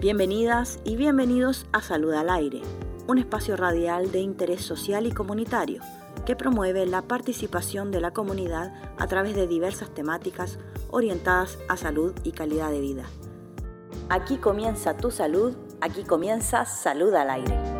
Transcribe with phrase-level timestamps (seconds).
[0.00, 2.62] Bienvenidas y bienvenidos a Salud al Aire,
[3.06, 5.82] un espacio radial de interés social y comunitario
[6.24, 10.58] que promueve la participación de la comunidad a través de diversas temáticas
[10.90, 13.04] orientadas a salud y calidad de vida.
[14.08, 17.79] Aquí comienza tu salud, aquí comienza Salud al Aire.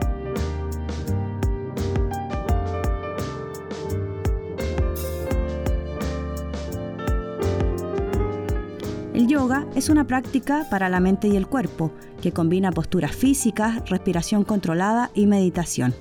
[9.50, 14.44] Yoga es una práctica para la mente y el cuerpo que combina posturas físicas, respiración
[14.44, 15.92] controlada y meditación.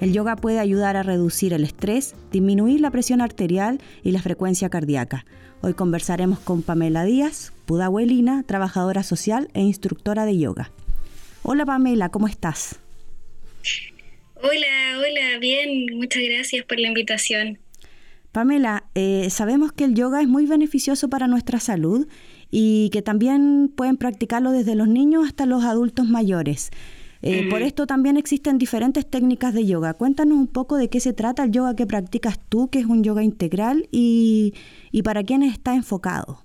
[0.00, 4.68] El yoga puede ayudar a reducir el estrés, disminuir la presión arterial y la frecuencia
[4.68, 5.24] cardíaca.
[5.62, 10.70] Hoy conversaremos con Pamela Díaz, pudahuelina, trabajadora social e instructora de yoga.
[11.44, 12.78] Hola Pamela, ¿cómo estás?
[14.34, 17.58] Hola, hola, bien, muchas gracias por la invitación.
[18.32, 22.06] Pamela, eh, sabemos que el yoga es muy beneficioso para nuestra salud
[22.54, 26.70] y que también pueden practicarlo desde los niños hasta los adultos mayores.
[27.22, 29.94] Eh, por esto también existen diferentes técnicas de yoga.
[29.94, 33.02] Cuéntanos un poco de qué se trata el yoga que practicas tú, que es un
[33.02, 34.52] yoga integral, y,
[35.02, 36.42] para quiénes está enfocado.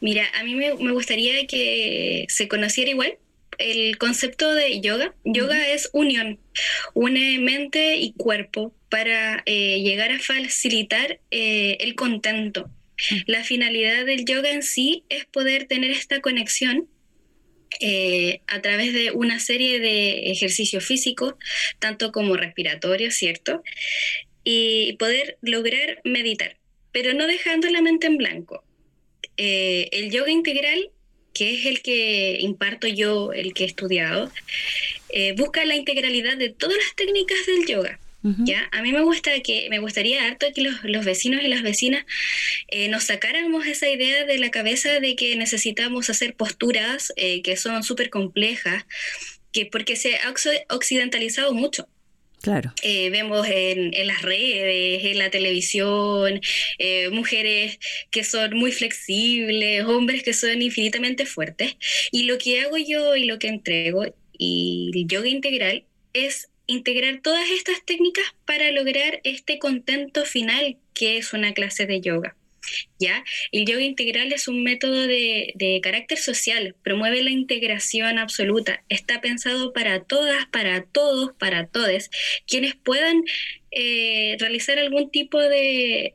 [0.00, 3.14] Mira, a mí me, gustaría que se conociera igual
[3.58, 5.14] el concepto de yoga.
[5.24, 6.38] Yoga es unión,
[6.94, 12.68] une mente y cuerpo para eh, llegar a facilitar eh, el contento.
[13.26, 16.88] La finalidad del yoga en sí es poder tener esta conexión
[17.78, 21.34] eh, a través de una serie de ejercicios físicos,
[21.78, 23.62] tanto como respiratorios, ¿cierto?
[24.44, 26.58] Y poder lograr meditar,
[26.92, 28.64] pero no dejando la mente en blanco.
[29.36, 30.90] Eh, el yoga integral,
[31.32, 34.30] que es el que imparto yo, el que he estudiado,
[35.10, 38.00] eh, busca la integralidad de todas las técnicas del yoga.
[38.22, 38.68] ¿Ya?
[38.72, 42.04] A mí me gusta que me gustaría harto que los, vecinos y las vecinas
[42.68, 47.56] eh, nos sacáramos esa idea de la cabeza de que necesitamos hacer posturas eh, que
[47.56, 48.84] son súper complejas,
[49.52, 50.34] que porque se ha
[50.68, 51.88] occidentalizado mucho.
[52.42, 52.72] Claro.
[52.82, 56.40] Eh, vemos en, en, las redes, en la televisión,
[57.12, 57.78] mujeres
[58.10, 61.76] que son muy flexibles, hombres que son infinitamente fuertes.
[62.12, 64.04] Y lo que hago yo y lo que entrego
[64.38, 71.18] y el yoga integral es integrar todas estas técnicas para lograr este contento final que
[71.18, 72.36] es una clase de yoga.
[72.98, 73.24] ¿Ya?
[73.52, 79.72] El yoga integral es un método de, carácter social, promueve la integración absoluta, está pensado
[79.72, 82.10] para todas, para todos, para todes,
[82.46, 83.24] quienes puedan
[83.70, 86.14] eh, realizar algún tipo de,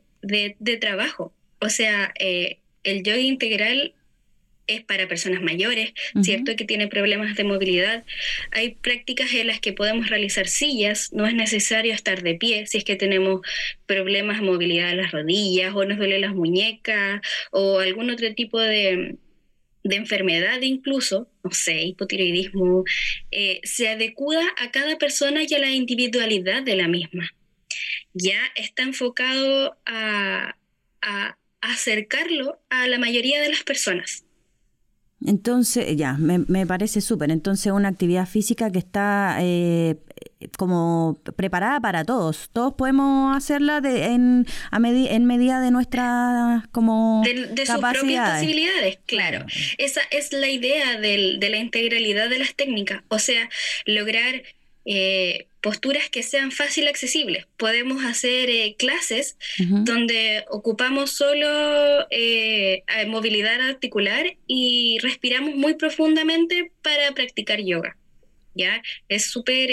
[0.80, 1.34] trabajo.
[1.60, 3.96] O sea, eh, el yoga integral
[4.68, 6.56] es para personas mayores, ¿cierto?
[6.56, 8.06] Que tienen problemas de movilidad.
[8.52, 12.78] Hay prácticas en las que podemos realizar sillas, no es necesario estar de pie si
[12.78, 13.42] es que tenemos
[13.86, 17.22] problemas de movilidad de las rodillas o nos duele las muñecas
[17.52, 19.18] o algún otro tipo de,
[19.84, 22.84] enfermedad incluso, no sé, hipotiroidismo,
[23.30, 27.30] eh, se adecua a cada persona y a la individualidad de la misma.
[28.14, 30.56] Ya está enfocado a
[31.62, 34.25] acercarlo a la mayoría de las personas.
[35.26, 37.32] Entonces, ya, me, parece súper.
[37.32, 39.98] Entonces, una actividad física que está eh,
[40.58, 42.50] como preparada para todos.
[42.54, 48.40] Todos podemos hacerla de, en, a en medida de nuestras como de, de sus propias
[48.40, 49.46] posibilidades, claro.
[49.78, 53.02] Esa es la idea del, de la integralidad de las técnicas.
[53.08, 53.50] O sea,
[53.86, 54.44] lograr
[54.86, 57.48] eh, posturas que sean fácil accesibles.
[57.58, 67.12] Podemos hacer eh, clases donde ocupamos solo eh, movilidad articular y respiramos muy profundamente para
[67.16, 67.98] practicar yoga.
[68.54, 68.84] ¿Ya?
[69.10, 69.70] Es súper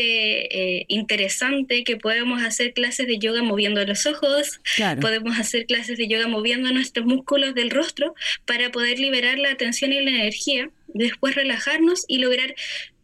[0.89, 4.61] interesante que podemos hacer clases de yoga moviendo los ojos,
[5.01, 8.15] podemos hacer clases de yoga moviendo nuestros músculos del rostro
[8.45, 12.55] para poder liberar la atención y la energía después relajarnos y lograr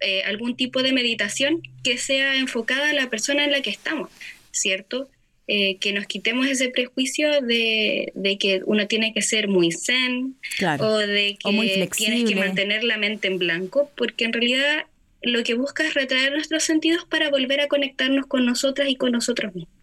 [0.01, 4.11] eh, algún tipo de meditación que sea enfocada a la persona en la que estamos,
[4.51, 5.09] ¿cierto?
[5.51, 10.37] Eh, que nos quitemos ese prejuicio de, que uno tiene que ser muy zen
[10.79, 14.85] o de que tienes que mantener la mente en blanco, porque en realidad
[15.23, 19.13] lo que busca es retraer nuestros sentidos para volver a conectarnos con nosotras y con
[19.13, 19.78] nosotros mismos.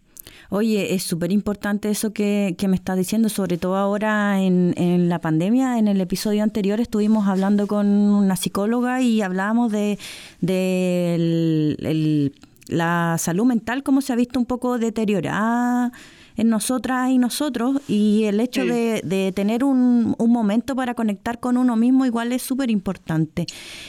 [0.48, 5.08] Oye, es súper importante eso que, que, me estás diciendo, sobre todo ahora en, en,
[5.08, 5.78] la pandemia.
[5.78, 9.98] En el episodio anterior estuvimos hablando con una psicóloga y hablábamos de,
[10.40, 12.32] de
[12.68, 15.92] la salud mental, cómo se ha visto un poco deteriorada
[16.36, 21.76] en nosotras y nosotros y el hecho de, tener un, momento para conectar con uno
[21.76, 23.46] mismo igual es súper importante.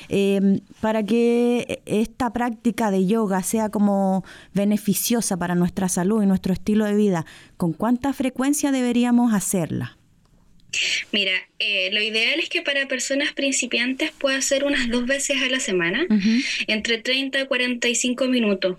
[0.07, 4.23] Em, para que esta práctica de yoga sea como
[4.53, 7.25] beneficiosa para nuestra salud y nuestro estilo de vida,
[7.57, 9.97] ¿con cuánta frecuencia deberíamos hacerla?
[11.11, 15.49] Mira, eh, lo ideal es que para personas principiantes pueda ser unas dos veces a
[15.49, 16.05] la semana,
[16.67, 18.77] entre 30 y 45 minutos.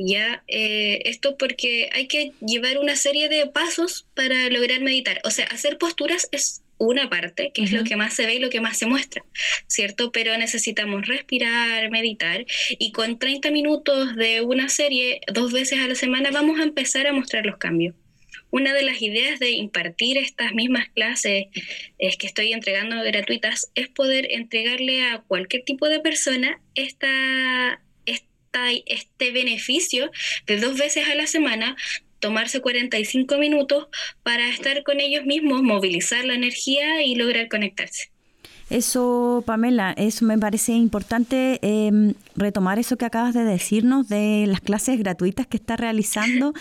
[0.00, 5.20] Ya, eh, esto porque hay que llevar una serie de pasos para lograr meditar.
[5.24, 8.38] O sea, hacer posturas es una parte, que es lo que más se ve y
[8.38, 9.24] lo que más se muestra,
[9.66, 10.12] ¿cierto?
[10.12, 15.96] Pero necesitamos respirar, meditar y con 30 minutos de una serie, dos veces a la
[15.96, 17.96] semana, vamos a empezar a mostrar los cambios.
[18.50, 21.46] Una de las ideas de impartir estas mismas clases
[21.98, 27.82] es que estoy entregando gratuitas es poder entregarle a cualquier tipo de persona esta,
[28.86, 30.10] este beneficio
[30.46, 31.76] de dos veces a la semana,
[32.18, 33.86] tomarse 45 minutos
[34.22, 38.10] para estar con ellos mismos, movilizar la energía y lograr conectarse.
[38.70, 44.60] Eso, Pamela, eso me parece importante em, retomar eso que acabas de decirnos de las
[44.60, 46.52] clases gratuitas que está realizando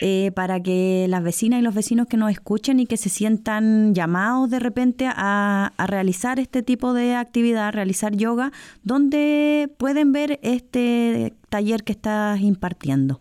[0.00, 3.94] eh, para que las vecinas y los vecinos que nos escuchen y que se sientan
[3.94, 8.50] llamados de repente a, a realizar este tipo de actividad, a realizar yoga,
[8.82, 13.20] ¿dónde pueden ver este taller que estás impartiendo?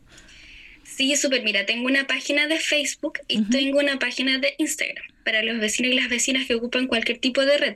[0.95, 1.43] Sí, súper.
[1.43, 5.91] Mira, tengo una página de Facebook y tengo una página de Instagram para los vecinos
[5.91, 7.75] y las vecinas que ocupan cualquier tipo de red.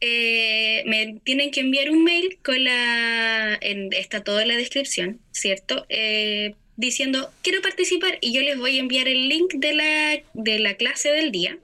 [0.00, 3.58] Eh, me tienen que enviar un mail con la.
[3.60, 5.86] está todo en la descripción, ¿cierto?
[5.88, 10.58] Eh, diciendo quiero participar y yo les voy a enviar el link de la, de
[10.60, 11.58] la clase del día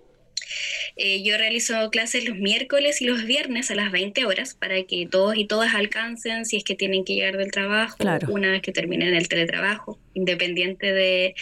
[0.97, 5.07] eh, yo realizo clases los miércoles y los viernes a las 20 horas para que
[5.11, 7.97] todos y todas alcancen si es que tienen que llegar del trabajo
[8.29, 11.35] una vez que terminen el teletrabajo, independiente de,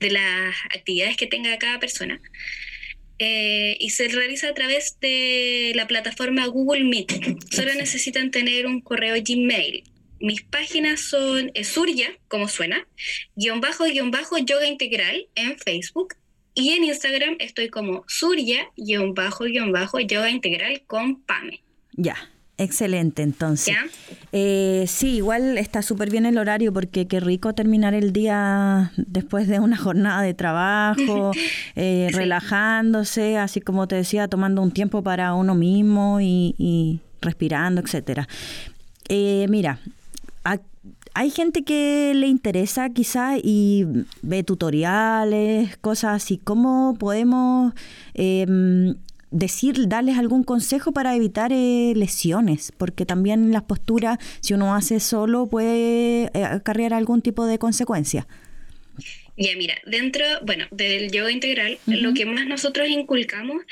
[0.00, 2.20] las actividades que tenga cada persona.
[3.18, 7.12] Eh, y se realiza a través de la plataforma Google Meet.
[7.52, 9.84] Solo necesitan tener un correo Gmail.
[10.20, 12.86] Mis páginas son Surya, como suena,
[13.36, 16.14] guion bajo, guion bajo, yoga integral en Facebook
[16.54, 21.62] y en Instagram estoy como surya-yoga integral con Pame.
[21.92, 22.16] Ya,
[22.58, 23.74] excelente entonces.
[23.74, 23.84] ¿Ya?
[24.32, 29.48] Eh, sí, igual está súper bien el horario porque qué rico terminar el día después
[29.48, 31.32] de una jornada de trabajo,
[31.76, 38.28] eh, relajándose, así como te decía, tomando un tiempo para uno mismo y, respirando, etcétera.
[39.08, 39.80] Eh, mira,
[41.14, 43.84] hay gente que le interesa quizá y
[44.22, 46.38] ve tutoriales, cosas así.
[46.42, 47.74] ¿Cómo podemos
[48.14, 48.94] em,
[49.30, 52.72] decir, darles algún consejo para evitar eh, lesiones?
[52.76, 58.26] Porque también las posturas, si uno hace solo, puede eh, acarrear algún tipo de consecuencia.
[59.36, 63.62] Ya, mira, dentro, bueno, del yoga integral, lo que más nosotros inculcamos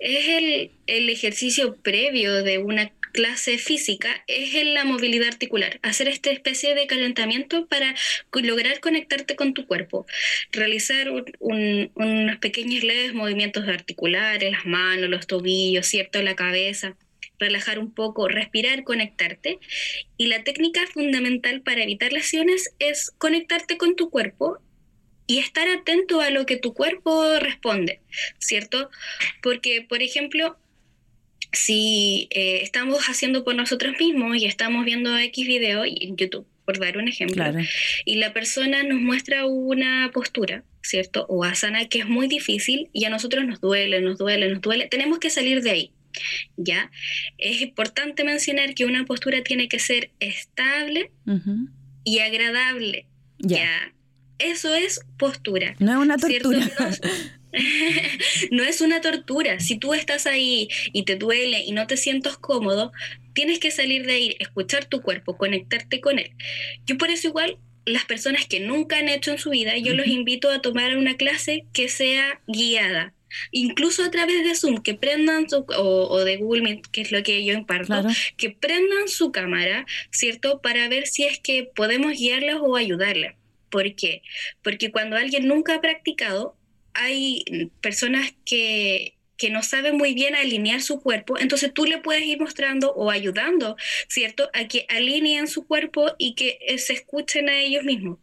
[0.00, 6.08] es el, el, ejercicio previo de una clase física es en la movilidad articular, hacer
[6.08, 7.94] esta especie de calentamiento para
[8.32, 10.04] lograr conectarte con tu cuerpo,
[10.50, 16.20] realizar unos pequeños leves movimientos articulares, las manos, los tobillos, ¿cierto?
[16.22, 16.96] La cabeza
[17.38, 19.58] relajar un poco, respirar, conectarte.
[20.16, 24.58] Y la técnica fundamental para evitar lesiones es conectarte con tu cuerpo
[25.26, 28.00] y estar atento a lo que tu cuerpo responde,
[28.38, 28.90] ¿cierto?
[29.42, 30.56] Porque, por ejemplo,
[31.54, 36.78] si eh, estamos haciendo por nosotros mismos y estamos viendo X video en YouTube, por
[36.78, 37.44] dar un ejemplo,
[38.04, 41.26] y la persona nos muestra una postura, ¿cierto?
[41.28, 44.86] O asana que es muy difícil y a nosotros nos duele, nos duele, nos duele,
[44.88, 45.90] tenemos que salir de ahí.
[46.56, 46.92] ¿Ya?
[47.38, 51.10] Es importante mencionar que una postura tiene que ser estable
[52.04, 53.06] y agradable.
[53.38, 53.92] ¿ya?
[54.38, 55.74] Eso es postura.
[55.80, 56.70] No es una tortura.
[58.50, 59.60] no es una tortura.
[59.60, 62.92] Si tú estás ahí y te duele y no te sientes cómodo,
[63.32, 66.30] tienes que salir de ahí, escuchar tu cuerpo, conectarte con él.
[66.86, 70.06] Yo por eso igual las personas que nunca han hecho en su vida, yo los
[70.06, 73.12] invito a tomar una clase que sea guiada.
[73.50, 77.22] Incluso a través de Zoom, que prendan su, o, de Google Meet, que es lo
[77.24, 78.06] que yo imparto,
[78.36, 80.60] que prendan su cámara, ¿cierto?
[80.60, 83.34] Para ver si es que podemos guiarlas o ayudarlas.
[83.70, 84.22] ¿Por qué?
[84.62, 86.56] Porque cuando alguien nunca ha practicado,
[86.94, 92.24] hay personas que, que no saben muy bien alinear su cuerpo, entonces tú le puedes
[92.24, 93.76] ir mostrando o ayudando,
[94.08, 94.48] ¿cierto?
[94.52, 98.18] A que alineen su cuerpo y que eh, se escuchen a ellos mismos.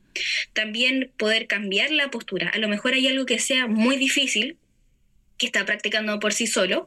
[0.54, 2.50] También poder cambiar la postura.
[2.50, 4.58] A lo mejor hay algo que sea muy difícil,
[5.38, 6.86] que está practicando por sí solo.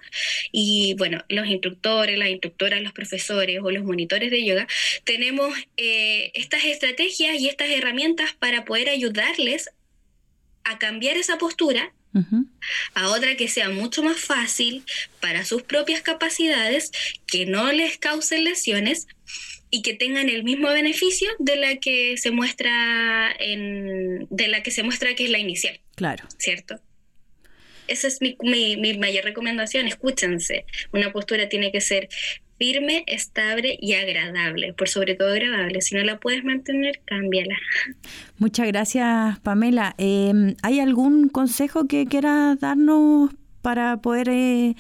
[0.53, 4.69] Y bueno, los instructores, las instructoras, los profesores o los monitores de yoga,
[5.05, 9.71] tenemos eh, estas estrategias y estas herramientas para poder ayudarles
[10.65, 11.93] a cambiar esa postura
[12.95, 14.85] a otra que sea mucho más fácil
[15.21, 16.93] para sus propias capacidades,
[17.27, 19.09] que no les causen lesiones
[19.71, 24.71] y que tengan el mismo beneficio de la que se muestra en, de la que
[24.71, 25.81] se muestra que es la inicial.
[25.97, 26.25] Claro.
[26.39, 26.81] ¿Cierto?
[27.87, 30.65] esa es mi, mi, mi mayor recomendación, escúchense.
[30.93, 32.09] Una postura tiene que ser
[32.59, 35.81] firme, estable y agradable, por sobre todo agradable.
[35.81, 37.57] Si no la puedes mantener, cámbiala.
[38.39, 39.95] Muchas gracias, Pamela.
[39.99, 43.31] Em, ¿Hay algún consejo que quieras darnos
[43.63, 44.75] para poder eh,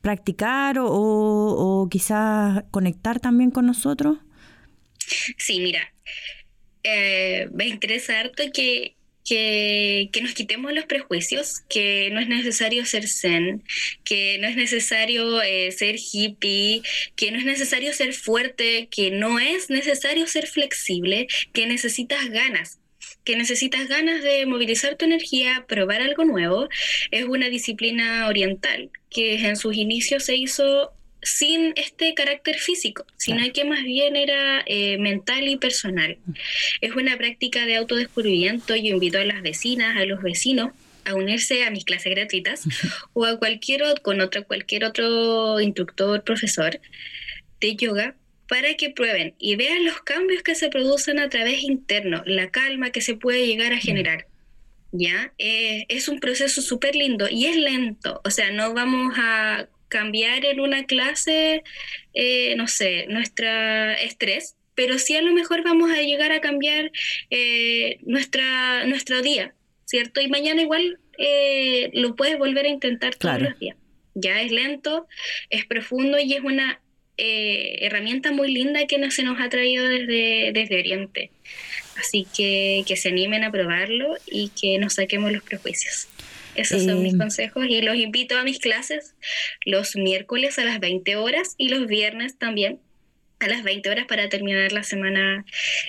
[0.00, 4.18] practicar o, o, quizás conectar también con nosotros?
[5.38, 5.92] Sí, mira,
[6.82, 13.08] eh, me interesa harto que que, nos quitemos los prejuicios, que no es necesario ser
[13.08, 13.62] zen,
[14.04, 16.82] que no es necesario eh, ser hippie,
[17.16, 22.78] que no es necesario ser fuerte, que no es necesario ser flexible, que necesitas ganas
[23.24, 26.68] que necesitas ganas de movilizar tu energía, probar algo nuevo,
[27.10, 30.92] es una disciplina oriental que en sus inicios se hizo
[31.24, 36.18] sin este carácter físico, sino que más bien era eh, mental y personal.
[36.80, 38.76] Es una práctica de autodescubrimiento.
[38.76, 40.72] Yo invito a las vecinas, a los vecinos
[41.04, 42.62] a unirse a mis clases gratuitas
[43.12, 46.80] o a cualquier con otro, cualquier otro instructor, profesor
[47.60, 48.14] de yoga
[48.48, 52.90] para que prueben y vean los cambios que se producen a través interno, la calma
[52.90, 54.26] que se puede llegar a generar.
[54.96, 55.32] ¿Ya?
[55.38, 60.44] Eh, es un proceso súper lindo y es lento, o sea, no vamos a cambiar
[60.44, 61.62] en una clase,
[62.14, 63.46] eh, no sé, nuestro
[63.92, 66.90] estrés, pero sí a lo mejor vamos a llegar a cambiar
[67.30, 70.20] eh, nuestra, nuestro día, ¿cierto?
[70.20, 73.76] Y mañana igual eh, lo puedes volver a intentar todos los días.
[74.14, 75.06] Ya es lento,
[75.48, 76.80] es profundo y es una
[77.16, 81.30] herramienta muy linda que no se nos ha traído desde, desde Oriente.
[82.00, 86.08] Así que que se animen a probarlo y que nos saquemos los prejuicios.
[86.54, 89.14] Esos son mis em, consejos y los invito a mis clases
[89.64, 92.80] los miércoles a las 20 horas y los viernes también
[93.40, 95.44] a las 20 horas para terminar la semana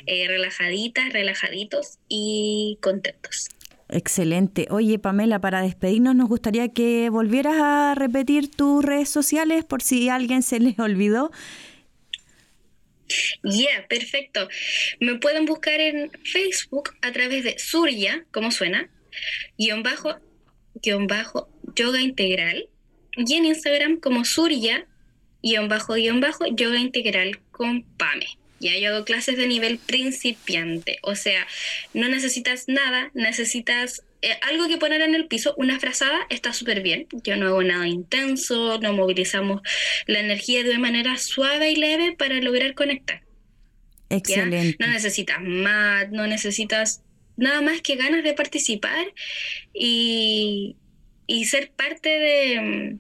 [0.06, 3.50] eh, relajaditas, relajaditos y contentos.
[3.90, 4.68] Excelente.
[4.72, 10.10] Oye, Pamela, para despedirnos nos gustaría que volvieras a repetir tus redes sociales por si
[10.10, 11.32] a alguien se les olvidó.
[13.44, 14.50] Ya, perfecto.
[15.00, 18.90] Me pueden buscar en Facebook a través de Surya, como suena,
[19.58, 20.16] guion bajo
[20.82, 22.68] guion bajo yoga integral
[23.18, 24.86] y en Instagram como Surya
[25.42, 28.28] guion bajo guion bajo yoga integral con Pame.
[28.60, 31.46] Ya yo hago clases de nivel principiante, o sea,
[31.94, 36.82] no necesitas nada, necesitas eh, algo que poner en el piso, una frazada, está súper
[36.82, 37.06] bien.
[37.24, 39.62] Yo no hago nada intenso, no movilizamos
[40.08, 43.22] la energía de manera suave y leve para lograr conectar.
[44.10, 44.78] Excelente.
[44.80, 47.04] No necesitas más, no necesitas
[47.38, 49.06] nada más que ganas de participar
[49.74, 50.78] y,
[51.46, 52.98] ser parte de,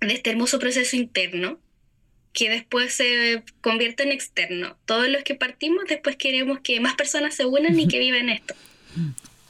[0.00, 1.58] de, este hermoso proceso interno
[2.32, 4.76] que después se convierte en externo.
[4.84, 8.54] Todos los que partimos después queremos que más personas se unan y que vivan esto.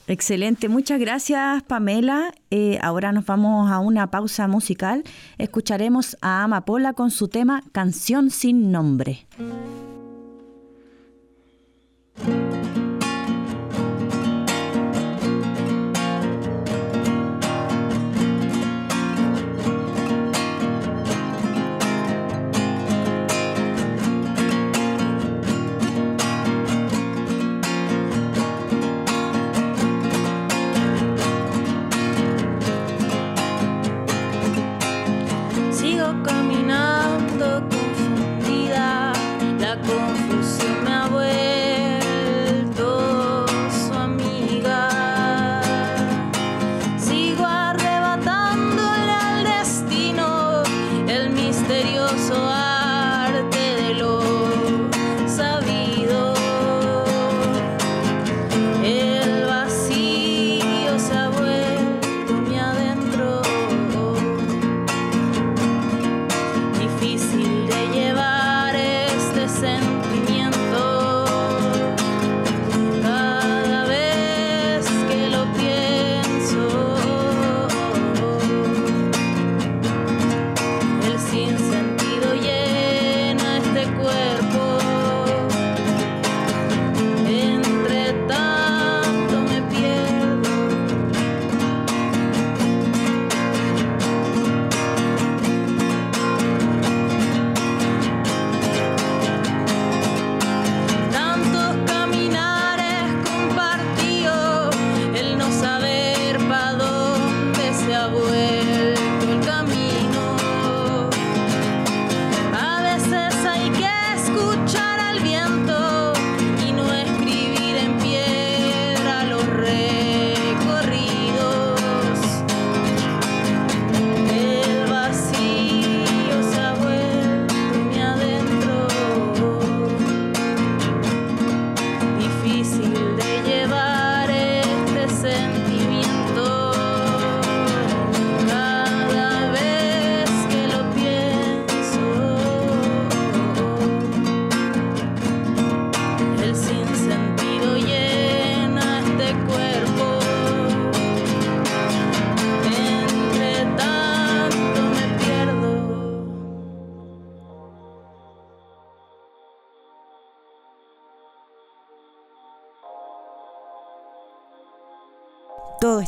[0.07, 2.33] Excelente, muchas gracias Pamela.
[2.51, 5.05] Eh, ahora nos vamos a una pausa musical.
[5.37, 9.27] Escucharemos a Amapola con su tema Canción sin nombre.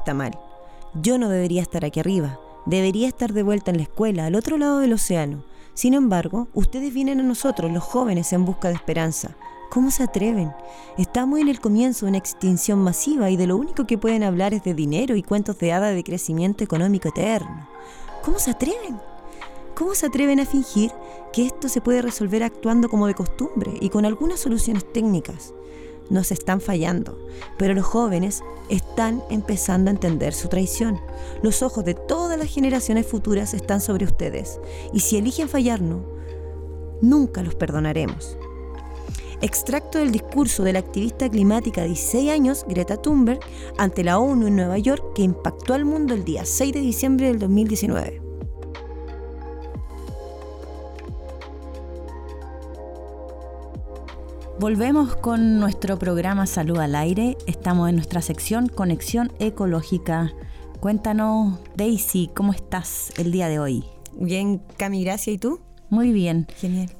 [0.00, 0.38] Está mal.
[0.94, 2.40] Yo no debería estar aquí arriba.
[2.66, 5.44] Debería estar de vuelta en la escuela, al otro lado del océano.
[5.74, 9.36] Sin embargo, ustedes vienen a nosotros, los jóvenes, en busca de esperanza.
[9.70, 10.52] ¿Cómo se atreven?
[10.98, 14.52] Estamos en el comienzo de una extinción masiva y de lo único que pueden hablar
[14.52, 17.68] es de dinero y cuentos de hada de crecimiento económico eterno.
[18.24, 19.00] ¿Cómo se atreven?
[19.76, 20.90] ¿Cómo se atreven a fingir
[21.32, 25.54] que esto se puede resolver actuando como de costumbre y con algunas soluciones técnicas?
[26.10, 27.18] Nos están fallando,
[27.56, 31.00] pero los jóvenes están empezando a entender su traición.
[31.42, 34.60] Los ojos de todas las generaciones futuras están sobre ustedes
[34.92, 36.02] y si eligen fallarnos,
[37.00, 38.36] nunca los perdonaremos.
[39.42, 43.40] Extracto del discurso de la activista climática de 16 años, Greta Thunberg,
[43.78, 47.28] ante la ONU en Nueva York, que impactó al mundo el día 6 de diciembre
[47.28, 48.29] del 2019.
[54.60, 57.38] Volvemos con nuestro programa Salud al Aire.
[57.46, 60.34] Estamos en nuestra sección Conexión Ecológica.
[60.80, 63.86] Cuéntanos, Daisy, ¿cómo estás el día de hoy?
[64.18, 65.36] Bien, Cami, gracias.
[65.36, 65.60] ¿Y tú?
[65.88, 66.46] Muy bien.
[66.58, 66.90] Genial.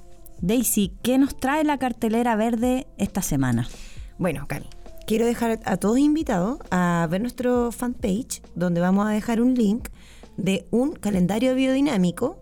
[0.40, 3.69] Daisy, ¿qué nos trae la cartelera verde esta semana?
[4.17, 4.71] Bueno, Cami,
[5.07, 9.91] quiero dejar a todos invitados a ver nuestro fanpage, donde vamos a dejar un link
[10.39, 12.39] de un calendario biodinámico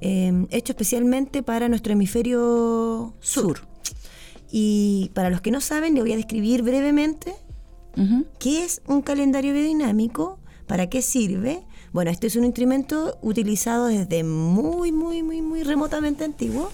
[0.00, 3.75] eh, hecho especialmente para nuestro hemisferio sur.
[4.50, 7.34] Y para los que no saben, le voy a describir brevemente
[8.38, 11.62] qué es un calendario biodinámico, para qué sirve.
[11.92, 16.70] Bueno, este es un instrumento utilizado desde muy, muy, muy, muy remotamente antiguo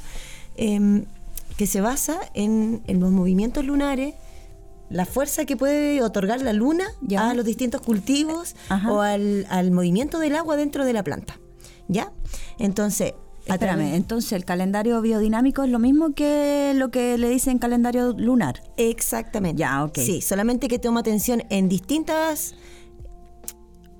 [0.56, 1.04] Em,
[1.56, 4.14] que se basa en, los movimientos lunares,
[4.88, 8.56] la fuerza que puede otorgar la luna a los distintos cultivos
[8.88, 11.38] o al, movimiento del agua dentro de la planta.
[11.88, 12.10] ¿Ya?
[12.58, 13.14] Entonces,
[13.46, 18.62] Espérame, entonces el calendario biodinámico es lo mismo que lo que le dicen calendario lunar.
[18.76, 19.60] Exactamente.
[19.60, 19.98] Ya, ok.
[19.98, 22.54] Sí, solamente que toma atención en distintas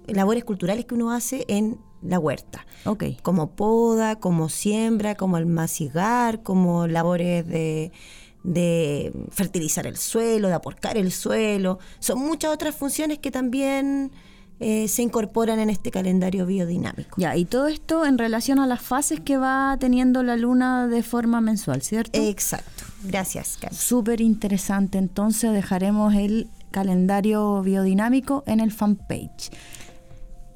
[0.07, 2.67] labores culturales que uno hace en la huerta.
[2.85, 3.17] Okay.
[3.23, 7.93] Como poda, como siembra, como almacigar, como labores de,
[8.43, 11.79] de fertilizar el suelo, de aporcar el suelo.
[11.99, 14.13] Son muchas otras funciones que también
[14.63, 17.21] eh, se incorporan en este calendario biodinámico.
[17.21, 21.03] Ya, y todo esto en relación a las fases que va teniendo la luna de
[21.03, 22.21] forma mensual, ¿cierto?
[22.21, 22.85] Exacto.
[23.03, 24.99] Gracias, Súper interesante.
[24.99, 29.51] Entonces dejaremos el calendario biodinámico en el fanpage.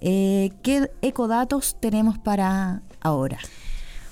[0.01, 3.38] Eh, ¿Qué ecodatos tenemos para ahora?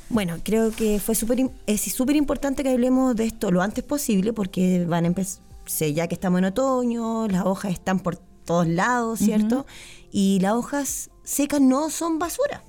[0.09, 4.33] Bueno, creo que fue súper es súper importante que hablemos de esto lo antes posible
[4.33, 5.43] porque van a empezar,
[5.95, 9.67] ya que estamos en otoño, las hojas están por todos lados, ¿cierto?
[10.11, 12.63] Y las hojas secas no son basura.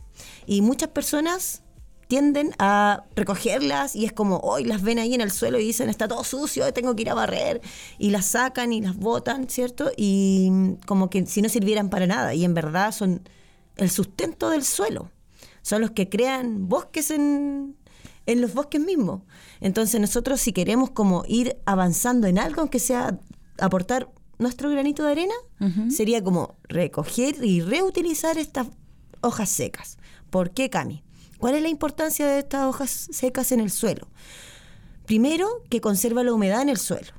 [0.46, 1.64] Y muchas personas
[2.08, 5.90] tienden a recogerlas y es como, hoy las ven ahí en el suelo y dicen,
[5.90, 7.62] está todo sucio, tengo que ir a barrer,
[7.98, 9.92] y las sacan y las botan, ¿cierto?
[9.98, 13.28] Y como que si no sirvieran para nada, y en verdad son
[13.78, 15.10] el sustento del suelo,
[15.62, 17.76] son los que crean bosques en,
[18.28, 19.22] en los bosques mismos.
[19.60, 23.20] Entonces nosotros si queremos como ir avanzando en algo, aunque sea
[23.58, 25.34] aportar nuestro granito de arena,
[25.90, 28.68] sería como recoger y reutilizar estas
[29.22, 29.98] hojas secas.
[30.30, 31.04] ¿Por qué, Cami?
[31.38, 34.08] ¿Cuál es la importancia de estas hojas secas en el suelo?
[35.06, 37.12] Primero, que conserva la humedad en el suelo.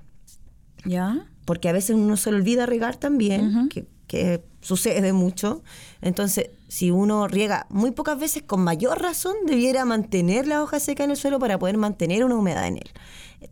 [0.84, 1.26] ¿Ya?
[1.44, 5.62] Porque a veces uno se le olvida regar también, que, sucede mucho.
[6.00, 11.04] Entonces, si uno riega muy pocas veces, con mayor razón debiera mantener la hoja seca
[11.04, 12.90] en el suelo para poder mantener una humedad en él.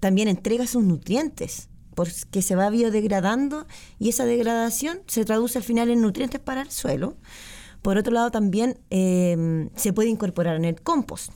[0.01, 3.67] También entrega sus nutrientes, porque se va biodegradando
[3.99, 7.17] y esa degradación se traduce al final en nutrientes para el suelo.
[7.83, 11.33] Por otro lado, también eh, se puede incorporar en el compost.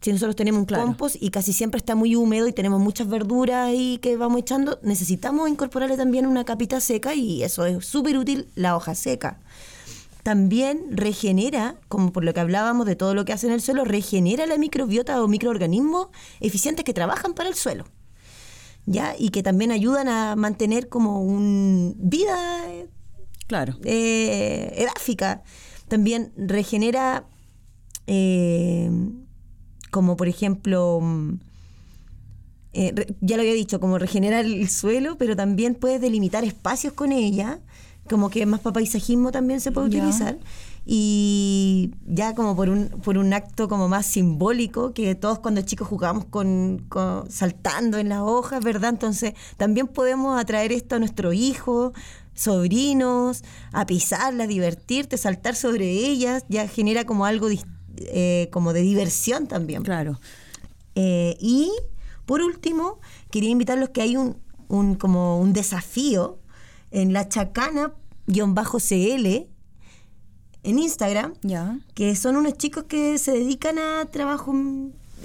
[0.00, 3.66] Si nosotros tenemos un compost y casi siempre está muy húmedo y tenemos muchas verduras
[3.66, 8.48] ahí que vamos echando, necesitamos incorporarle también una capita seca y eso es súper útil,
[8.54, 9.40] la hoja seca.
[10.22, 13.84] También regenera, como por lo que hablábamos de todo lo que hace en el suelo,
[13.84, 16.08] regenera la microbiota o microorganismos
[16.40, 17.84] eficientes que trabajan para el suelo.
[18.86, 19.14] ¿Ya?
[19.18, 22.66] Y que también ayudan a mantener como un vida
[23.46, 23.74] claro.
[23.84, 25.42] Eh, edáfica.
[25.88, 27.26] También regenera,
[28.06, 28.90] eh,
[29.90, 31.38] como por ejemplo, mm,
[32.72, 37.12] eh, ya lo había dicho, como regenera el suelo, pero también puede delimitar espacios con
[37.12, 37.60] ella,
[38.08, 40.38] como que más para paisajismo también se puede utilizar.
[40.88, 45.88] Y ya como por un, por un acto como más simbólico, que todos cuando chicos
[45.88, 46.86] jugamos con,
[47.28, 48.90] saltando en las hojas, ¿verdad?
[48.90, 51.92] Entonces también podemos atraer esto a nuestro hijo,
[52.34, 57.48] sobrinos, a pisarlas, divertirte, saltar sobre ellas, ya genera como algo
[57.96, 59.82] eh, como de diversión también.
[59.82, 60.20] Claro.
[60.94, 61.72] Eh, y
[62.26, 63.00] por último,
[63.32, 64.36] quería invitarlos que hay un,
[64.68, 66.38] un, como un desafío
[66.92, 67.92] en la chacana
[68.28, 69.55] Nico-CL
[70.66, 71.78] en Instagram, Ya.
[71.94, 74.54] que son unos chicos que se dedican a trabajo,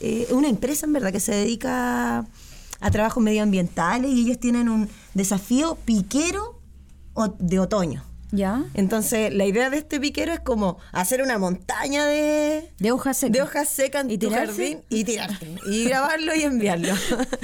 [0.02, 2.26] eh, una empresa en verdad que se dedica
[2.80, 6.60] a trabajos medioambientales y ellos tienen un desafío piquero
[7.40, 8.04] de otoño.
[8.34, 8.64] Ya.
[8.76, 13.34] Entonces, la idea de este piquero es como hacer una montaña de, De hojas secas.
[13.34, 14.52] de hojas secas en ¿Y tu tirarse?
[14.54, 15.56] jardín y tirarte.
[15.70, 16.94] y grabarlo y enviarlo.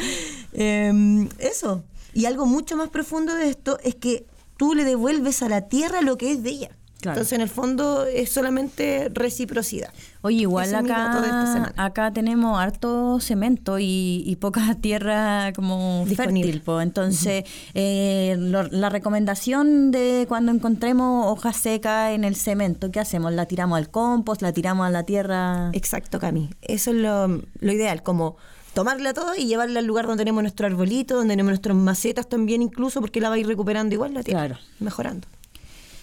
[0.54, 1.84] Em, eso.
[2.14, 4.26] Y algo mucho más profundo de esto es que
[4.58, 6.77] tú le devuelves a la tierra lo que es de ella.
[7.00, 7.18] Claro.
[7.18, 9.90] Entonces, en el fondo, es solamente reciprocidad.
[10.24, 16.52] Oye, igual acá, acá tenemos harto cemento y, y poca tierra como Disponible.
[16.54, 16.62] fértil.
[16.64, 16.82] po.
[16.82, 17.44] Entonces,
[17.76, 23.32] eh, lo- la recomendación de cuando encontremos hojas secas en el cemento, ¿qué hacemos?
[23.32, 24.42] ¿La tiramos al compost?
[24.42, 25.70] ¿La tiramos a la tierra?
[25.74, 26.50] Exacto, Cami.
[26.64, 28.38] Eso es lo, lo ideal, como
[28.74, 32.62] tomarla toda y llevarla al lugar donde tenemos nuestro arbolito, donde tenemos nuestras macetas también
[32.64, 34.46] incluso, porque la va a ir recuperando igual la tierra.
[34.48, 34.62] Claro.
[34.80, 35.28] Mejorando.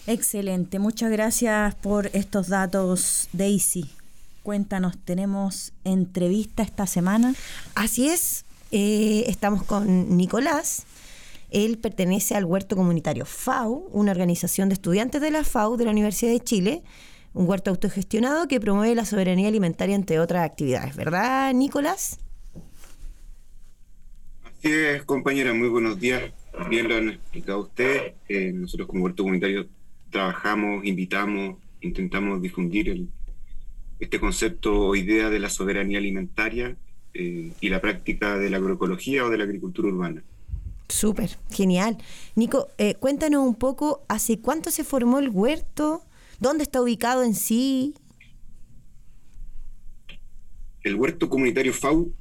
[0.07, 3.89] Excelente, muchas gracias por estos datos, Daisy.
[4.43, 7.35] Cuéntanos, ¿tenemos entrevista esta semana?
[7.75, 10.85] Así es, eh, estamos con Nicolás.
[11.51, 15.93] Él pertenece al huerto comunitario FAU, una organización de estudiantes de la FAU de la
[15.93, 16.83] Universidad de Chile,
[17.33, 22.19] un huerto autogestionado que promueve la soberanía alimentaria entre otras actividades, ¿verdad, Nicolás?
[24.45, 26.31] Así es, compañera, muy buenos días.
[26.69, 28.13] Bien lo han explicado ustedes.
[28.29, 29.67] Eh, nosotros como huerto comunitario
[30.15, 33.09] trabajamos, invitamos, intentamos difundir el-
[33.99, 36.77] este concepto o idea de la soberanía alimentaria
[37.15, 40.23] eh, y la práctica de la agroecología o de la agricultura urbana.
[40.89, 41.99] Súper, genial.
[42.37, 46.03] Nico, eh, cuéntanos un poco, ¿hace cuánto se formó el huerto?
[46.39, 47.95] ¿Dónde está ubicado en sí?
[50.85, 52.13] El huerto comunitario FAU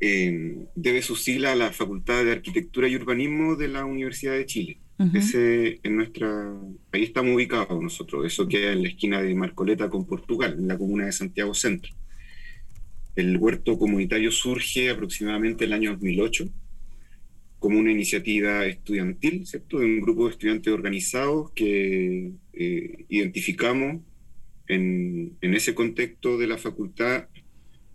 [0.00, 4.46] eh, debe su sigla a la Facultad de Arquitectura y Urbanismo de la Universidad de
[4.46, 4.78] Chile.
[5.14, 6.52] Ese, en nuestra,
[6.90, 8.26] ahí estamos ubicados nosotros.
[8.26, 11.92] Eso queda en la esquina de Marcoleta con Portugal, en la comuna de Santiago Centro.
[13.14, 16.48] El huerto comunitario surge aproximadamente el año 2008
[17.58, 19.78] como una iniciativa estudiantil, ¿cierto?
[19.78, 24.02] De un grupo de estudiantes organizados que eh, identificamos
[24.68, 27.26] en, en ese contexto de la facultad,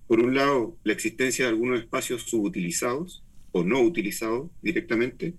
[0.07, 5.35] por un lado, la existencia de algunos espacios subutilizados o no utilizados directamente,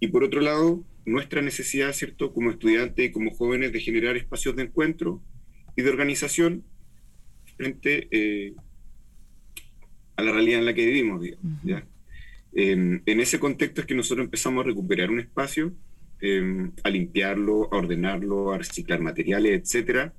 [0.00, 4.54] y por otro lado, nuestra necesidad, ¿cierto?, como estudiantes y como jóvenes de generar espacios
[4.56, 5.22] de encuentro
[5.76, 6.64] y de organización
[7.56, 8.54] frente eh,
[10.16, 11.86] a la realidad en la que vivimos, digamos, ¿ya?
[12.54, 15.72] Eh, en ese contexto es que nosotros empezamos a recuperar un espacio,
[16.20, 20.12] eh, a limpiarlo, a ordenarlo, a reciclar materiales, etcétera.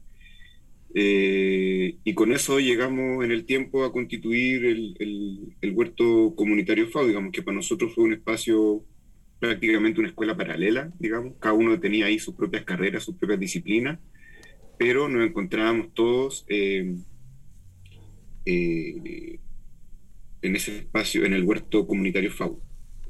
[0.93, 6.87] Eh, y con eso llegamos en el tiempo a constituir el, el- el huerto comunitario
[6.89, 8.83] FAO, digamos que para nosotros fue un espacio
[9.39, 13.99] prácticamente una escuela paralela, digamos, cada uno tenía ahí sus propias carreras, sus propias disciplinas,
[14.77, 16.95] pero nos encontrábamos todos eh,
[18.45, 19.39] eh,
[20.41, 22.59] en ese espacio, en el huerto comunitario FAU.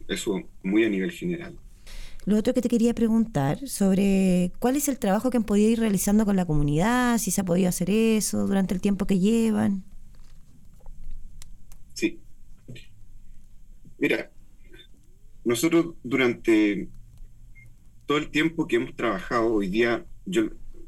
[0.08, 1.56] Eso muy a nivel general.
[2.26, 5.80] Lo otro que te quería preguntar sobre cuál es el trabajo que han podido ir
[5.80, 9.84] realizando con la comunidad, si se ha podido hacer eso durante el tiempo que llevan.
[11.94, 12.20] Sí.
[13.98, 14.32] Mira,
[15.50, 16.90] nosotros durante
[18.06, 20.44] todo el tiempo que hemos trabajado, hoy día, yo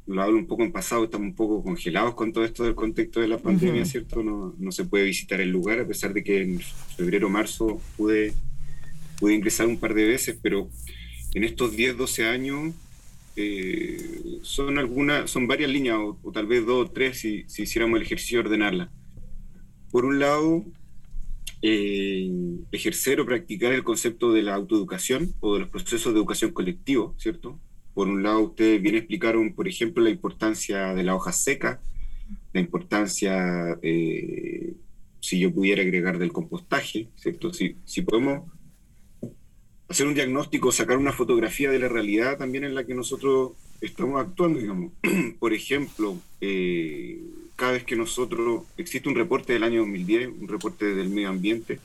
[0.05, 3.21] lo hablo un poco en pasado, estamos un poco congelados con todo esto del contexto
[3.21, 3.89] de la pandemia, Ujú.
[3.89, 4.21] ¿cierto?
[4.21, 6.59] No, no se puede visitar el lugar, a pesar de que en
[6.95, 8.33] febrero, marzo pude,
[9.19, 10.69] pude ingresar un par de veces, pero
[11.33, 12.75] en estos 10, 12 años
[13.37, 17.63] eh, son algunas, son varias líneas, o, o tal vez dos o tres si, si
[17.63, 18.89] hiciéramos el ejercicio de ordenarlas.
[19.89, 20.63] Por un lado,
[21.61, 22.29] eh,
[22.71, 27.15] ejercer o practicar el concepto de la autoeducación o de los procesos de educación colectivo,
[27.17, 27.59] ¿cierto?
[27.93, 31.81] Por un lado, ustedes bien explicaron, por ejemplo, la importancia de la hoja seca,
[32.53, 34.73] la importancia, eh,
[35.19, 37.53] si yo pudiera agregar, del compostaje, ¿cierto?
[37.53, 38.49] Si, si podemos
[39.87, 44.21] hacer un diagnóstico, sacar una fotografía de la realidad también en la que nosotros estamos
[44.21, 44.93] actuando, digamos.
[45.39, 47.21] Por ejemplo, eh,
[47.61, 51.79] cada vez que nosotros, existe un reporte del año 2010, un reporte del medio ambiente,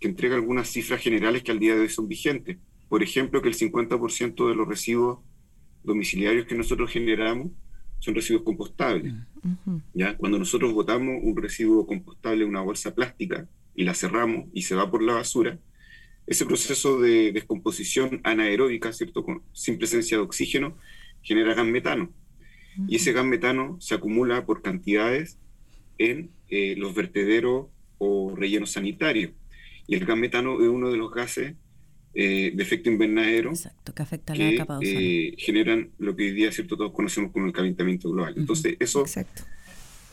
[0.00, 2.56] que entrega algunas cifras generales que al día de hoy son vigentes.
[2.88, 5.18] Por ejemplo, que el 50% de los residuos
[5.82, 7.52] domiciliarios que nosotros generamos
[7.98, 9.12] son residuos compostables.
[9.42, 9.82] Ujú.
[9.92, 10.16] ¿ya?
[10.16, 14.74] Cuando nosotros botamos un residuo compostable en una bolsa plástica y la cerramos y se
[14.74, 15.58] va por la basura,
[16.26, 19.22] ese proceso de descomposición anaeróbica, ¿cierto?
[19.22, 20.78] Con, sin presencia de oxígeno,
[21.20, 22.08] genera gas metano.
[22.88, 25.38] Y ese gas metano se acumula por cantidades
[25.98, 27.66] en eh, los vertederos
[27.98, 29.32] o rellenos sanitarios.
[29.86, 31.54] Y el gas metano es uno de los gases
[32.16, 33.52] eh, de efecto invernadero
[33.92, 37.52] que, afecta la capa eh, generan lo que hoy día cierto todos conocemos como el
[37.52, 38.34] calentamiento global.
[38.36, 39.04] Entonces, eso,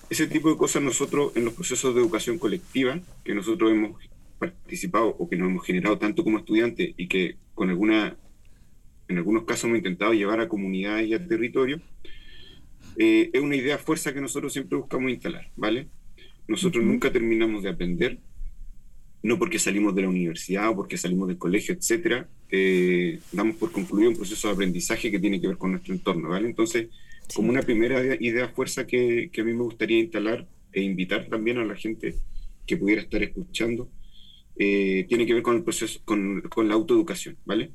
[0.10, 4.02] ese tipo de cosas nosotros en los procesos de educación colectiva que nosotros hemos
[4.40, 8.18] participado o que nos hemos generado tanto como estudiantes y que con alguna,
[9.08, 11.82] en algunos casos hemos intentado llevar a comunidades y a territorios,
[12.98, 15.88] eh, es una idea fuerza que nosotros siempre buscamos instalar, ¿vale?
[16.48, 18.20] Nosotros nunca terminamos de aprender,
[19.24, 23.72] no porque salimos de la universidad o porque salimos del colegio, etcétera, eh, damos por
[23.72, 26.48] concluido un proceso de aprendizaje que tiene que ver con nuestro entorno, ¿vale?
[26.48, 26.88] Entonces,
[27.34, 31.60] como una primera idea fuerza que, que, a mí me gustaría instalar e invitar también
[31.60, 32.16] a la gente
[32.66, 33.90] que pudiera estar escuchando,
[34.58, 37.72] eh, tiene que ver con el proceso, con, con la autoeducación, ¿vale?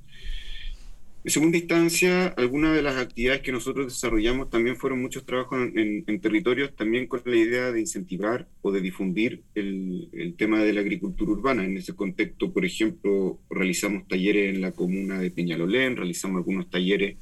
[1.26, 6.20] En segunda instancia, algunas de las actividades que nosotros desarrollamos también fueron muchos trabajos en,
[6.20, 11.32] territorios, también con la idea de incentivar o de difundir el, tema de la agricultura
[11.32, 11.64] urbana.
[11.64, 17.16] En ese contexto, por ejemplo, realizamos talleres en la comuna de Peñalolén, realizamos algunos talleres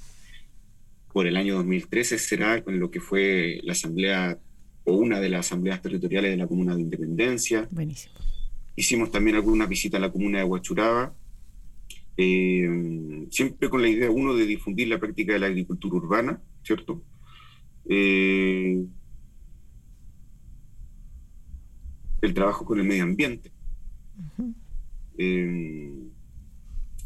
[1.10, 4.38] por el año 2013, será con lo que fue la asamblea
[4.84, 7.68] o una de las asambleas territoriales de la comuna de Independencia.
[7.70, 8.16] Buenísimo.
[8.76, 11.14] Hicimos también alguna visita a la comuna de Huachuraba
[12.16, 17.03] eh, siempre con la idea, uno, de difundir la práctica de la agricultura urbana, ¿cierto?
[17.88, 18.85] Eh,
[22.22, 23.50] el trabajo con el medio ambiente.
[25.18, 25.92] Eh,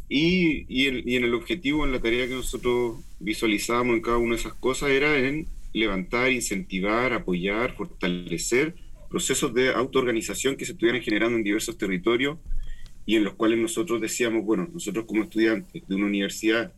[0.07, 4.41] y, y, en el objetivo, en la tarea que nosotros visualizábamos en cada una de
[4.41, 8.75] esas cosas, era en levantar, incentivar, apoyar, fortalecer
[9.09, 12.37] procesos de autoorganización que se estuvieran generando en diversos territorios
[13.05, 16.73] y en los cuales nosotros decíamos, bueno, nosotros como estudiantes de una universidad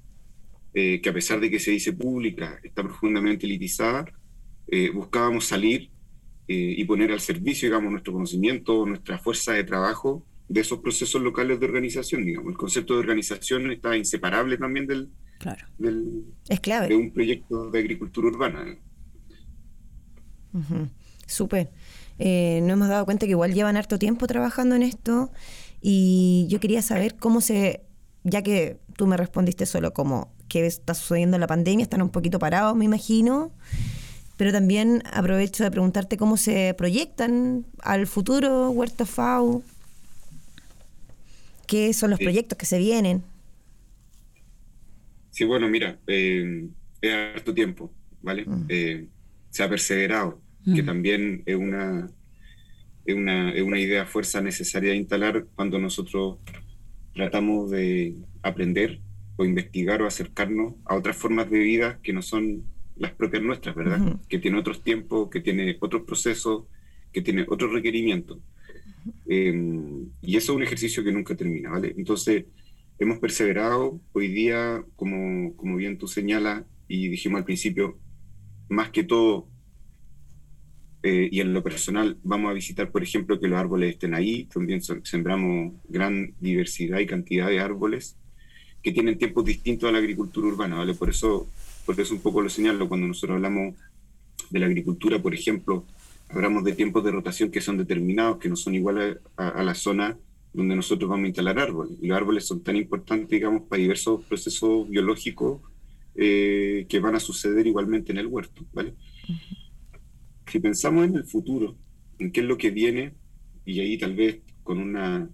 [0.74, 4.06] eh, que a pesar de que se dice pública, está profundamente elitizada,
[4.68, 5.90] eh, buscábamos salir
[6.48, 11.22] eh, y poner al servicio, digamos, nuestro conocimiento, nuestra fuerza de trabajo de esos procesos
[11.22, 12.52] locales de organización, digamos.
[12.52, 15.68] El concepto de organización está inseparable también del, claro.
[16.48, 16.88] es clave.
[16.88, 18.78] de un proyecto de agricultura urbana.
[21.26, 21.70] Súper.
[22.18, 25.32] no hemos dado cuenta que igual llevan harto tiempo trabajando en esto
[25.82, 27.82] y yo quería saber cómo se,
[28.24, 32.10] ya que tú me respondiste solo como que está sucediendo en la pandemia, están un
[32.10, 33.52] poquito parados, me imagino,
[34.38, 39.64] pero también aprovecho de preguntarte cómo se proyectan al futuro Huerto FAU,
[41.68, 43.24] qué son los proyectos que se vienen.
[45.30, 46.68] Sí, bueno, mira, eh,
[47.02, 47.90] es harto tiempo,
[48.22, 48.46] ¿vale?
[48.46, 48.66] Mm.
[48.68, 49.08] Eh,
[49.50, 50.86] se ha perseverado, que mm.
[50.86, 52.10] también es una
[53.06, 56.38] es una, es una idea fuerza necesaria de instalar cuando nosotros
[57.14, 59.00] tratamos de aprender
[59.36, 62.64] o investigar o acercarnos a otras formas de vida que no son
[62.96, 64.20] las propias nuestras, ¿verdad?
[64.30, 66.66] Que tiene otros tiempos, que tiene otros procesos,
[67.12, 68.38] que tiene otros requerimientos.
[69.28, 71.96] Em, y eso es un ejercicio que nunca termina, ¿vale?
[71.98, 72.46] Entonces,
[73.00, 74.00] hemos perseverado.
[74.14, 77.98] Hoy día, como, como bien tú señalas y dijimos al principio,
[78.70, 79.48] más que todo
[81.04, 84.46] eh, y en lo personal vamos a visitar, por ejemplo, que los árboles estén ahí.
[84.46, 88.16] También sembramos gran diversidad y cantidad de árboles
[88.84, 90.94] que tienen tiempos distintos a la agricultura urbana, ¿vale?
[90.94, 91.48] Por eso,
[91.86, 93.76] por eso un poco lo señalo cuando nosotros hablamos
[94.50, 95.86] de la agricultura, por ejemplo,
[96.30, 100.18] hablamos de tiempos de rotación que son determinados, que no son iguales a, la zona
[100.54, 101.98] donde nosotros vamos a instalar árboles.
[102.02, 105.62] Y los árboles son tan importantes, digamos, para diversos procesos biológicos
[106.16, 108.94] eh, que van a suceder igualmente en el huerto, ¿vale?
[110.52, 111.78] Si pensamos en el futuro,
[112.20, 113.14] en qué es lo que viene,
[113.66, 115.30] y ahí tal vez con una,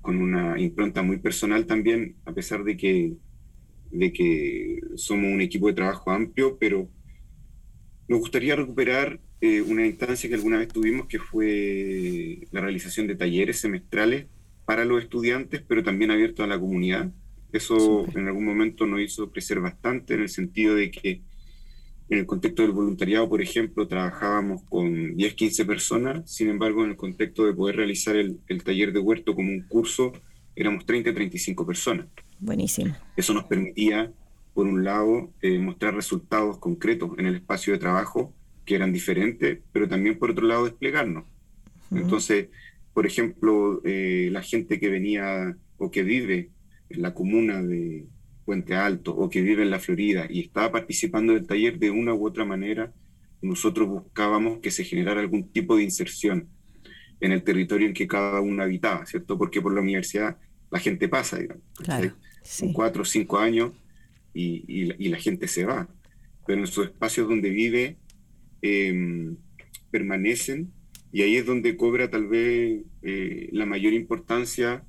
[0.00, 3.12] con una impronta muy personal también, a pesar de que,
[3.90, 6.88] de que somos un equipo de trabajo amplio, pero
[8.08, 13.16] nos gustaría recuperar eh, una instancia que alguna vez tuvimos, que fue la realización de
[13.16, 14.26] talleres semestrales
[14.64, 17.12] para los estudiantes, pero también abiertos a la comunidad.
[17.52, 21.22] Eso en algún momento nos hizo crecer bastante en el sentido de que
[22.08, 26.90] en el contexto del voluntariado, por ejemplo, trabajábamos con 10, 15 personas, sin embargo, en
[26.90, 30.12] el contexto de poder realizar el, taller de huerto como un curso,
[30.54, 32.06] éramos 30, 35 personas.
[32.38, 32.94] Buenísimo.
[33.16, 34.12] Eso nos permitía,
[34.52, 38.34] por un lado, eh, mostrar resultados concretos en el espacio de trabajo
[38.64, 41.24] que eran diferentes, pero también, por otro lado, desplegarnos.
[41.90, 42.48] Entonces,
[42.94, 46.50] por ejemplo, eh, la gente que venía o que vive
[46.88, 48.06] en la comuna de,
[48.44, 52.14] Puente Alto o que vive en la Florida y estaba participando del taller de una
[52.14, 52.92] u otra manera,
[53.40, 56.48] nosotros buscábamos que se generara algún tipo de inserción
[57.20, 59.38] en el territorio en que cada uno habitaba, ¿cierto?
[59.38, 60.38] Porque por la universidad
[60.70, 62.12] la gente pasa, digamos, claro,
[62.72, 63.72] cuatro o cinco años
[64.34, 65.88] y, la, gente se va,
[66.46, 67.98] pero en sus espacios donde vive
[68.62, 69.36] em,
[69.90, 70.72] permanecen
[71.12, 74.84] y ahí es donde cobra tal vez eh, la mayor importancia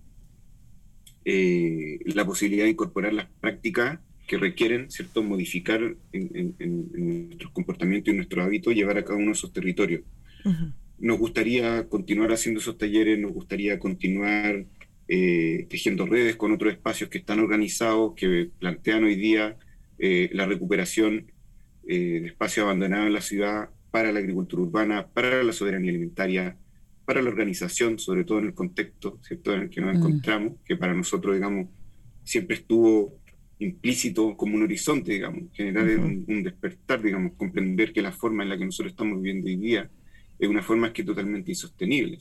[1.26, 6.56] eh, la posibilidad de incorporar las prácticas que requieren cierto modificar en,
[7.28, 10.02] nuestros comportamientos y nuestros hábitos, llevar a cada uno de esos territorios.
[11.00, 14.66] Nos gustaría continuar haciendo esos talleres, nos gustaría continuar
[15.08, 19.58] eh, tejiendo redes con otros espacios que están organizados, que plantean hoy día
[20.00, 21.32] eh, la recuperación
[21.88, 26.58] eh, de espacios abandonados en la ciudad para la agricultura urbana, para la soberanía alimentaria,
[27.06, 29.54] para la organización, sobre todo en el contexto ¿cierto?
[29.54, 29.98] en el que nos mm.
[29.98, 31.68] encontramos, que para nosotros, digamos,
[32.24, 33.18] siempre estuvo
[33.60, 38.58] implícito como un horizonte, digamos, generar un, despertar, digamos, comprender que la forma en la
[38.58, 39.90] que nosotros estamos viviendo hoy día
[40.40, 42.18] es una forma que es totalmente insostenible.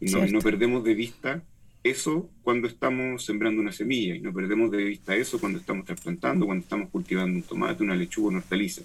[0.00, 1.42] no, no, perdemos de vista
[1.82, 6.46] eso cuando estamos sembrando una semilla y no perdemos de vista eso cuando estamos trasplantando,
[6.46, 8.82] cuando estamos cultivando un tomate, una lechuga, una hortaliza.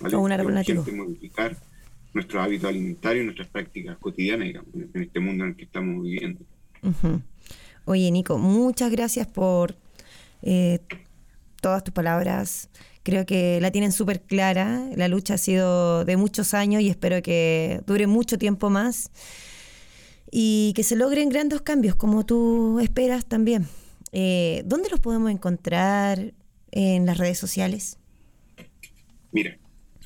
[0.00, 0.16] ¿vale?
[0.16, 1.56] una es
[2.14, 6.02] modificar nuestros hábitos alimentarios, nuestras prácticas cotidianas, digamos, en este mundo en el que estamos
[6.02, 6.40] viviendo.
[7.84, 9.76] Oye, Nico, muchas gracias por
[10.42, 10.78] eh,
[11.60, 12.70] todas tus palabras.
[13.02, 14.88] Creo que la tienen súper clara.
[14.96, 19.10] La lucha ha sido de muchos años y espero que dure mucho tiempo más
[20.30, 23.66] y que se logren grandes cambios como tú esperas también.
[24.12, 26.32] Eh, ¿Dónde los podemos encontrar
[26.70, 27.98] en las redes sociales?
[29.32, 29.58] Mira,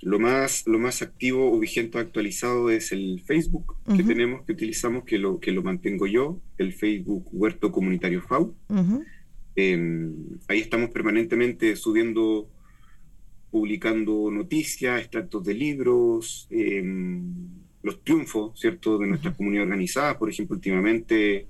[0.02, 5.04] lo más, lo más activo o vigente actualizado es el Facebook que tenemos, que utilizamos,
[5.04, 8.54] que lo, que lo mantengo yo, el Facebook Huerto Comunitario FAU.
[9.56, 10.14] Em,
[10.46, 12.48] ahí estamos permanentemente subiendo,
[13.50, 17.34] publicando noticias, extractos de libros, em,
[17.82, 20.18] los triunfos, ¿cierto?, de nuestra comunidad organizada.
[20.18, 21.48] Por ejemplo, últimamente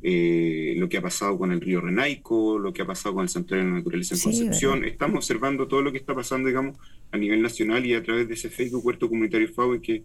[0.00, 3.28] eh, lo que ha pasado con el río Renaico, lo que ha pasado con el
[3.28, 4.84] Santuario de la Naturaleza en Concepción.
[4.84, 6.78] Estamos observando todo lo que está pasando, digamos,
[7.10, 10.04] a nivel nacional y a través de ese Facebook Huerto Comunitario FAU que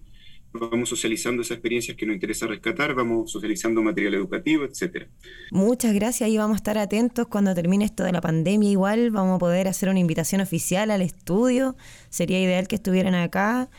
[0.53, 5.07] vamos socializando esas experiencias que nos interesa rescatar, vamos socializando material educativo, etcétera.
[5.51, 8.69] Muchas gracias y vamos a estar atentos cuando termine esto de la pandemia.
[8.69, 11.75] Igual vamos a poder hacer una invitación oficial al estudio.
[12.09, 13.69] Sería ideal que estuvieran acá.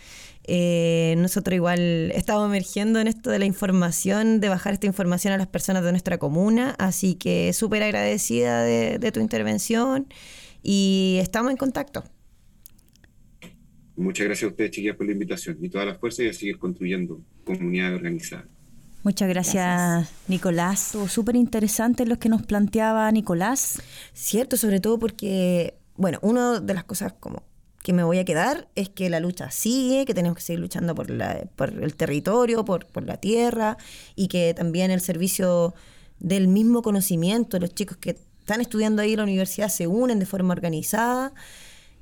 [0.46, 5.38] Eh, nosotros igual estamos emergiendo en esto de la información, de bajar esta información a
[5.38, 10.06] las personas de nuestra comuna, así que súper agradecida de, de tu intervención
[10.62, 12.04] y estamos en contacto.
[13.96, 16.59] Muchas gracias a ustedes, chiquillas, por la invitación y todas las fuerzas y a seguir
[16.59, 18.46] construyendo comunidad organizada.
[19.04, 20.96] Muchas gracias, Nicolás.
[21.09, 23.83] Súper interesante lo que nos planteaba Nicolás.
[24.14, 27.42] Cierto, sobre todo porque, bueno, una de las cosas como
[27.83, 30.94] que me voy a quedar es que la lucha sigue, que tenemos que seguir luchando
[30.94, 33.76] por, la, por el territorio, por, por la tierra
[34.16, 35.74] y que también el servicio
[36.18, 40.24] del mismo conocimiento, los chicos que están estudiando ahí en la universidad se unen de
[40.24, 41.35] forma organizada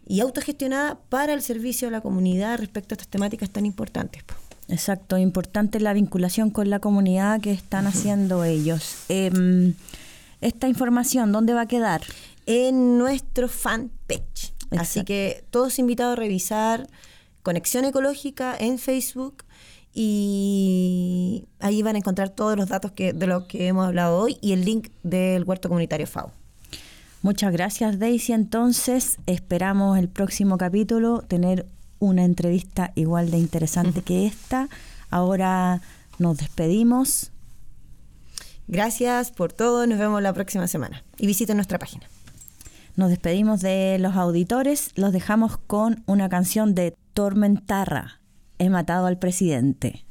[0.07, 4.23] y autogestionada para el servicio a la comunidad respecto a estas temáticas tan importantes.
[4.69, 9.05] Exacto, importante la vinculación con la comunidad que están haciendo ellos.
[9.09, 9.75] Em,
[10.41, 12.03] esta información, ¿dónde va a quedar?
[12.47, 14.53] En nuestro fanpage.
[14.71, 16.89] Así que todos invitados a revisar
[17.43, 19.45] Conexión Ecológica en Facebook
[19.93, 24.39] y ahí van a encontrar todos los datos que, de los que hemos hablado hoy
[24.41, 26.33] y el link del huerto comunitario FAO.
[27.23, 28.33] Muchas gracias Daisy.
[28.33, 31.67] Entonces esperamos el próximo capítulo tener
[32.01, 34.69] una entrevista igual de interesante que esta.
[35.09, 35.81] Ahora
[36.19, 37.31] nos despedimos.
[38.67, 39.87] Gracias por todo.
[39.87, 41.05] Nos vemos la próxima semana.
[41.17, 42.09] Y visiten nuestra página.
[42.97, 44.91] Nos despedimos de los auditores.
[44.97, 48.21] Los dejamos con una canción de Tormentarra.
[48.59, 50.05] He matado al presidente.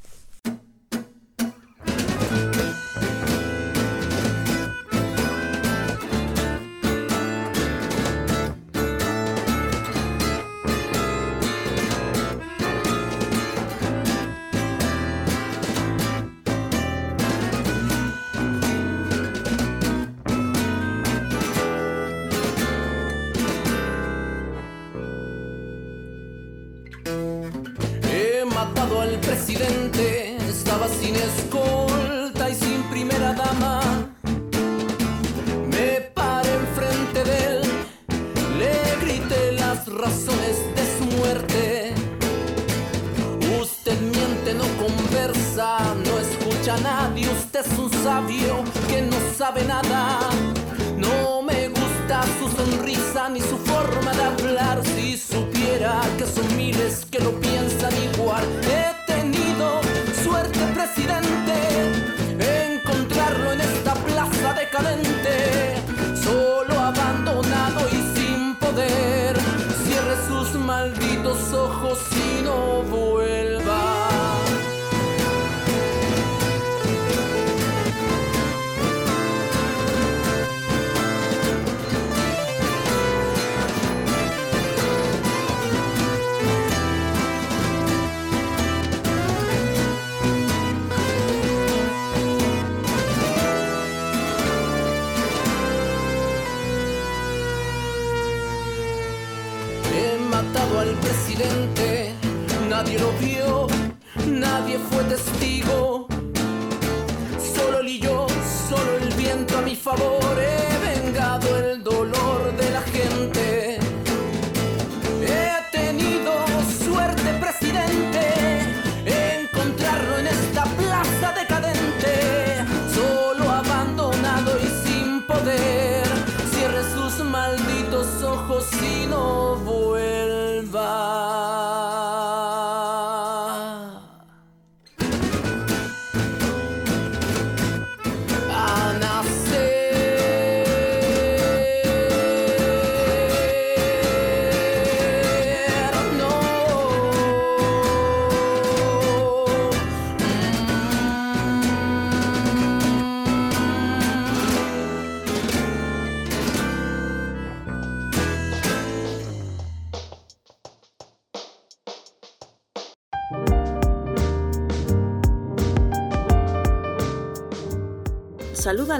[128.52, 130.11] Malditos ojos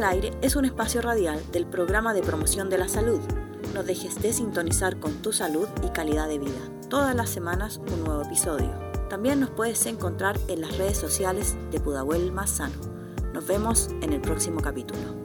[0.02, 3.20] al Aire es un espacio radial del programa de promoción de la salud.
[3.72, 6.60] No dejes de sintonizar con tu salud y calidad de vida.
[6.88, 8.70] Todas las semanas un nuevo episodio.
[9.08, 12.74] También nos puedes encontrar en las redes sociales de Pudahuel Más Sano.
[13.32, 15.21] Nos vemos en el próximo capítulo.